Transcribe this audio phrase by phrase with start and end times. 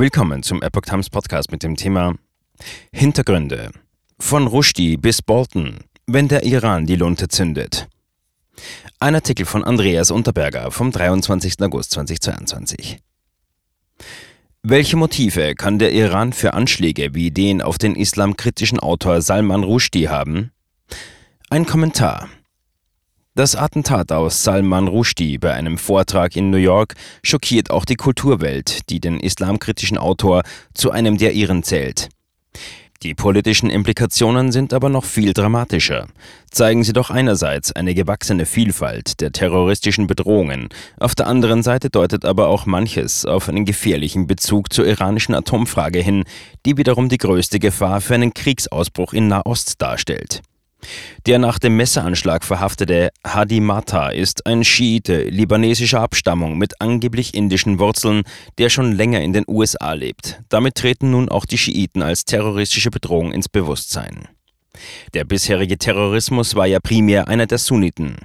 [0.00, 2.14] Willkommen zum Epoch Times Podcast mit dem Thema
[2.90, 3.70] Hintergründe.
[4.18, 7.86] Von Rushdie bis Bolton, wenn der Iran die Lunte zündet.
[8.98, 11.60] Ein Artikel von Andreas Unterberger vom 23.
[11.60, 12.98] August 2022.
[14.62, 20.08] Welche Motive kann der Iran für Anschläge wie den auf den islamkritischen Autor Salman Rushdie
[20.08, 20.50] haben?
[21.50, 22.30] Ein Kommentar.
[23.40, 28.90] Das Attentat aus Salman Rushdie bei einem Vortrag in New York schockiert auch die Kulturwelt,
[28.90, 30.42] die den islamkritischen Autor
[30.74, 32.10] zu einem der ihren zählt.
[33.02, 36.08] Die politischen Implikationen sind aber noch viel dramatischer.
[36.50, 42.26] Zeigen sie doch einerseits eine gewachsene Vielfalt der terroristischen Bedrohungen, auf der anderen Seite deutet
[42.26, 46.24] aber auch manches auf einen gefährlichen Bezug zur iranischen Atomfrage hin,
[46.66, 50.42] die wiederum die größte Gefahr für einen Kriegsausbruch in Nahost darstellt.
[51.26, 57.78] Der nach dem Messeranschlag verhaftete Hadi Mata ist ein Schiite libanesischer Abstammung mit angeblich indischen
[57.78, 58.22] Wurzeln,
[58.58, 60.40] der schon länger in den USA lebt.
[60.48, 64.28] Damit treten nun auch die Schiiten als terroristische Bedrohung ins Bewusstsein.
[65.14, 68.16] Der bisherige Terrorismus war ja primär einer der Sunniten.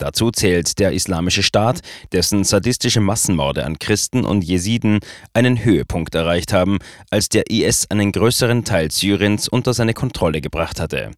[0.00, 1.80] Dazu zählt der Islamische Staat,
[2.12, 5.00] dessen sadistische Massenmorde an Christen und Jesiden
[5.34, 6.78] einen Höhepunkt erreicht haben,
[7.10, 11.10] als der IS einen größeren Teil Syriens unter seine Kontrolle gebracht hatte.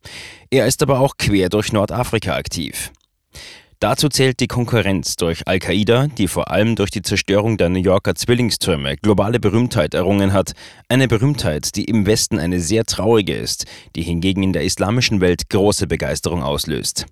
[0.50, 2.90] Er ist aber auch quer durch Nordafrika aktiv.
[3.78, 8.16] Dazu zählt die Konkurrenz durch Al-Qaida, die vor allem durch die Zerstörung der New Yorker
[8.16, 10.54] Zwillingstürme globale Berühmtheit errungen hat,
[10.88, 15.50] eine Berühmtheit, die im Westen eine sehr traurige ist, die hingegen in der islamischen Welt
[15.50, 17.06] große Begeisterung auslöst.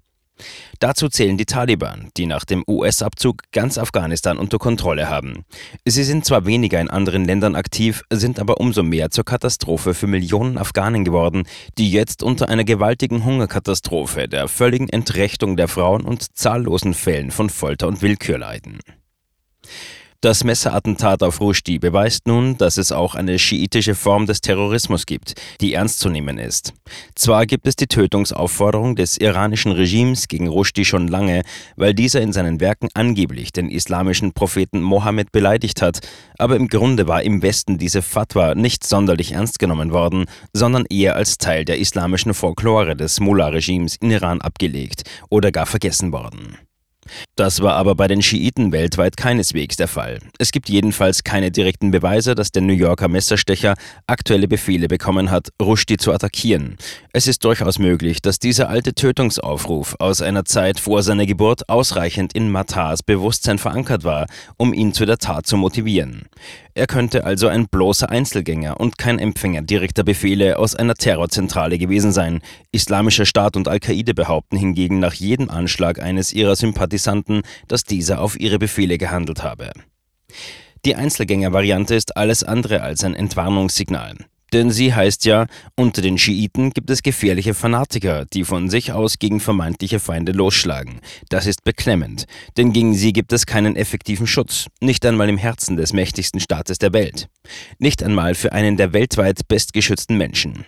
[0.79, 5.45] Dazu zählen die Taliban, die nach dem US-Abzug ganz Afghanistan unter Kontrolle haben.
[5.85, 10.07] Sie sind zwar weniger in anderen Ländern aktiv, sind aber umso mehr zur Katastrophe für
[10.07, 11.45] Millionen Afghanen geworden,
[11.79, 17.51] die jetzt unter einer gewaltigen Hungerkatastrophe, der völligen Entrechtung der Frauen und zahllosen Fällen von
[17.51, 18.81] Folter und Willkür leiden.
[20.23, 25.33] Das Messerattentat auf Rushdie beweist nun, dass es auch eine schiitische Form des Terrorismus gibt,
[25.63, 26.75] die ernst zu nehmen ist.
[27.15, 31.41] Zwar gibt es die Tötungsaufforderung des iranischen Regimes gegen Rushdie schon lange,
[31.77, 36.01] weil dieser in seinen Werken angeblich den islamischen Propheten Mohammed beleidigt hat,
[36.37, 41.17] aber im Grunde war im Westen diese Fatwa nicht sonderlich ernst genommen worden, sondern eher
[41.17, 46.59] als Teil der islamischen Folklore des Mullah-Regimes in Iran abgelegt oder gar vergessen worden.
[47.37, 50.19] Das war aber bei den Schiiten weltweit keineswegs der Fall.
[50.39, 53.75] Es gibt jedenfalls keine direkten Beweise, dass der New Yorker Messerstecher
[54.07, 56.77] aktuelle Befehle bekommen hat, Rushdie zu attackieren.
[57.13, 62.35] Es ist durchaus möglich, dass dieser alte Tötungsaufruf aus einer Zeit vor seiner Geburt ausreichend
[62.35, 66.29] in Matars Bewusstsein verankert war, um ihn zu der Tat zu motivieren.
[66.75, 72.13] Er könnte also ein bloßer Einzelgänger und kein Empfänger direkter Befehle aus einer Terrorzentrale gewesen
[72.13, 72.41] sein.
[72.71, 78.39] Islamischer Staat und Al-Qaida behaupten hingegen nach jedem Anschlag eines ihrer Sympathisanten, dass dieser auf
[78.39, 79.73] ihre Befehle gehandelt habe.
[80.85, 84.17] Die Einzelgänger-Variante ist alles andere als ein Entwarnungssignal.
[84.53, 85.47] Denn sie heißt ja,
[85.77, 91.01] unter den Schiiten gibt es gefährliche Fanatiker, die von sich aus gegen vermeintliche Feinde losschlagen.
[91.29, 95.77] Das ist beklemmend, denn gegen sie gibt es keinen effektiven Schutz, nicht einmal im Herzen
[95.77, 97.29] des mächtigsten Staates der Welt.
[97.79, 100.67] Nicht einmal für einen der weltweit bestgeschützten Menschen.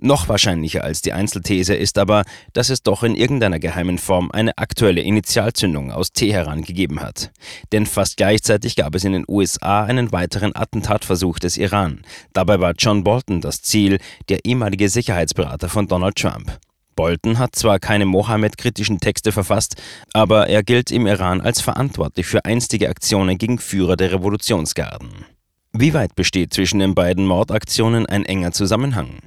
[0.00, 4.56] Noch wahrscheinlicher als die Einzelthese ist aber, dass es doch in irgendeiner geheimen Form eine
[4.56, 7.30] aktuelle Initialzündung aus Teheran gegeben hat.
[7.72, 12.02] Denn fast gleichzeitig gab es in den USA einen weiteren Attentatversuch des Iran.
[12.32, 13.98] Dabei war John Bolton das Ziel,
[14.28, 16.58] der ehemalige Sicherheitsberater von Donald Trump.
[16.94, 19.76] Bolton hat zwar keine Mohammed-kritischen Texte verfasst,
[20.12, 25.24] aber er gilt im Iran als verantwortlich für einstige Aktionen gegen Führer der Revolutionsgarden.
[25.72, 29.20] Wie weit besteht zwischen den beiden Mordaktionen ein enger Zusammenhang?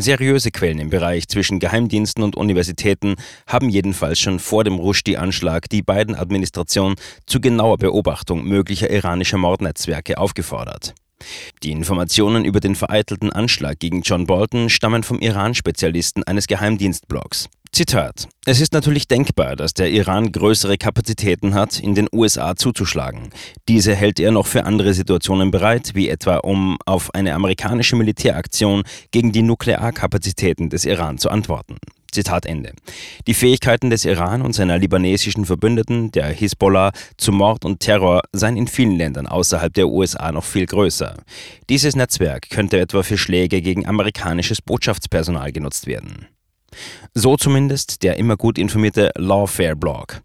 [0.00, 3.16] Seriöse Quellen im Bereich zwischen Geheimdiensten und Universitäten
[3.48, 6.94] haben jedenfalls schon vor dem Rushdie-Anschlag die beiden Administrationen
[7.26, 10.94] zu genauer Beobachtung möglicher iranischer Mordnetzwerke aufgefordert.
[11.62, 17.48] Die Informationen über den vereitelten Anschlag gegen John Bolton stammen vom Iran-Spezialisten eines Geheimdienstblogs.
[17.72, 18.28] Zitat.
[18.46, 23.30] Es ist natürlich denkbar, dass der Iran größere Kapazitäten hat, in den USA zuzuschlagen.
[23.68, 28.84] Diese hält er noch für andere Situationen bereit, wie etwa um auf eine amerikanische Militäraktion
[29.10, 31.76] gegen die Nuklearkapazitäten des Iran zu antworten.
[32.12, 32.72] Zitat Ende.
[33.26, 38.56] Die Fähigkeiten des Iran und seiner libanesischen Verbündeten, der Hisbollah, zu Mord und Terror seien
[38.56, 41.16] in vielen Ländern außerhalb der USA noch viel größer.
[41.68, 46.26] Dieses Netzwerk könnte etwa für Schläge gegen amerikanisches Botschaftspersonal genutzt werden.
[47.14, 50.20] So zumindest der immer gut informierte Lawfare-Blog.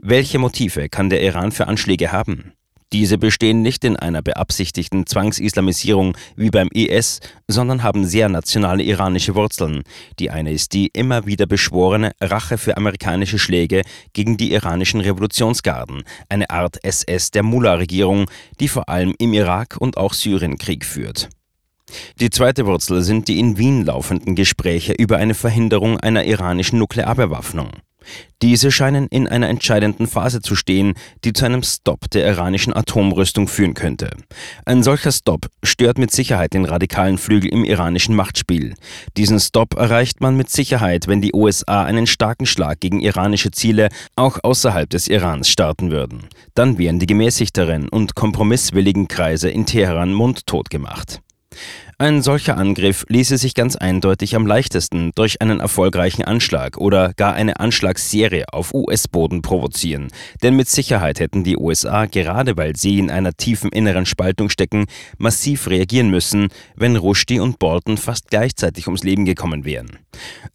[0.00, 2.52] Welche Motive kann der Iran für Anschläge haben?
[2.92, 9.34] Diese bestehen nicht in einer beabsichtigten Zwangsislamisierung wie beim IS, sondern haben sehr nationale iranische
[9.34, 9.82] Wurzeln.
[10.18, 16.02] Die eine ist die immer wieder beschworene Rache für amerikanische Schläge gegen die iranischen Revolutionsgarden,
[16.28, 18.26] eine Art SS der Mullah-Regierung,
[18.60, 21.30] die vor allem im Irak und auch Syrien Krieg führt.
[22.20, 27.70] Die zweite Wurzel sind die in Wien laufenden Gespräche über eine Verhinderung einer iranischen Nuklearbewaffnung.
[28.42, 30.94] Diese scheinen in einer entscheidenden Phase zu stehen,
[31.24, 34.10] die zu einem Stopp der iranischen Atomrüstung führen könnte.
[34.64, 38.74] Ein solcher Stopp stört mit Sicherheit den radikalen Flügel im iranischen Machtspiel.
[39.16, 43.88] Diesen Stopp erreicht man mit Sicherheit, wenn die USA einen starken Schlag gegen iranische Ziele
[44.16, 46.28] auch außerhalb des Irans starten würden.
[46.54, 51.20] Dann wären die gemäßigteren und kompromisswilligen Kreise in Teheran mundtot gemacht.
[52.02, 57.34] Ein solcher Angriff ließe sich ganz eindeutig am leichtesten durch einen erfolgreichen Anschlag oder gar
[57.34, 60.08] eine Anschlagsserie auf US-Boden provozieren.
[60.42, 64.86] Denn mit Sicherheit hätten die USA, gerade weil sie in einer tiefen inneren Spaltung stecken,
[65.16, 70.00] massiv reagieren müssen, wenn Rushdie und Bolton fast gleichzeitig ums Leben gekommen wären.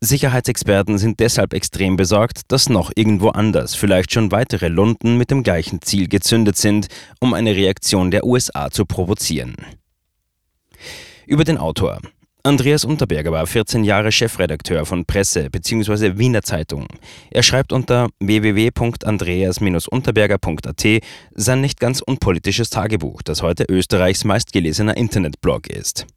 [0.02, 5.44] Sicherheitsexperten sind deshalb extrem besorgt, dass noch irgendwo anders vielleicht schon weitere Lunden mit dem
[5.44, 6.88] gleichen Ziel gezündet sind,
[7.22, 9.56] um eine Reaktion der USA zu provozieren.
[11.28, 12.00] Über den Autor.
[12.44, 16.18] Andreas Unterberger war 14 Jahre Chefredakteur von Presse bzw.
[16.18, 16.88] Wiener Zeitung.
[17.30, 21.04] Er schreibt unter www.andreas-unterberger.at
[21.36, 26.08] sein nicht ganz unpolitisches Tagebuch, das heute Österreichs meistgelesener Internetblog ist.